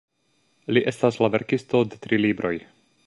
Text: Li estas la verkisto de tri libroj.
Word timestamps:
Li 0.77 0.83
estas 0.93 1.19
la 1.25 1.29
verkisto 1.35 1.83
de 1.91 2.01
tri 2.07 2.21
libroj. 2.27 2.57